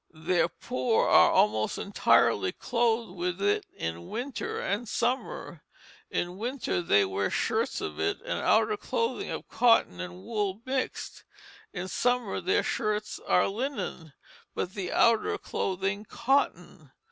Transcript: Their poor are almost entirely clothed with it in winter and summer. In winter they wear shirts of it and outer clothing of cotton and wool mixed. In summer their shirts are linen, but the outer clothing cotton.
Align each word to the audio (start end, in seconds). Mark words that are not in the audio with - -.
Their 0.15 0.49
poor 0.49 1.07
are 1.07 1.29
almost 1.29 1.77
entirely 1.77 2.51
clothed 2.53 3.15
with 3.15 3.39
it 3.39 3.67
in 3.71 4.09
winter 4.09 4.59
and 4.59 4.89
summer. 4.89 5.61
In 6.09 6.39
winter 6.39 6.81
they 6.81 7.05
wear 7.05 7.29
shirts 7.29 7.81
of 7.81 7.99
it 7.99 8.17
and 8.25 8.39
outer 8.39 8.77
clothing 8.77 9.29
of 9.29 9.47
cotton 9.47 9.99
and 9.99 10.23
wool 10.23 10.59
mixed. 10.65 11.23
In 11.71 11.87
summer 11.87 12.41
their 12.41 12.63
shirts 12.63 13.19
are 13.27 13.47
linen, 13.47 14.13
but 14.55 14.73
the 14.73 14.91
outer 14.91 15.37
clothing 15.37 16.05
cotton. 16.05 16.89